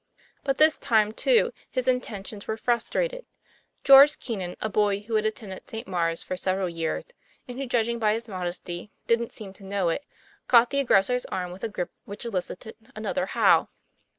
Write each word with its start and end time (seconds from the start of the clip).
But 0.43 0.57
this 0.57 0.79
time, 0.79 1.11
too, 1.11 1.51
his 1.69 1.85
inten 1.85 2.25
tions 2.25 2.47
were 2.47 2.57
frustrated. 2.57 3.23
George 3.83 4.17
Keenan, 4.17 4.55
a 4.59 4.67
boy 4.67 5.01
who 5.01 5.13
had 5.13 5.27
attended 5.27 5.69
St. 5.69 5.87
Maure's 5.87 6.23
for 6.23 6.35
several 6.35 6.67
years, 6.69 7.05
and 7.47 7.59
who, 7.59 7.67
judging 7.67 7.99
by 7.99 8.13
his 8.13 8.27
modesty, 8.27 8.89
didn't 9.05 9.31
seem 9.31 9.53
to 9.53 9.63
know 9.63 9.89
it, 9.89 10.03
caught 10.47 10.71
the 10.71 10.79
aggressor's 10.79 11.25
arm 11.25 11.51
with 11.51 11.63
a 11.63 11.69
grip 11.69 11.91
which 12.05 12.25
elicited 12.25 12.77
another 12.95 13.27
howl. 13.27 13.69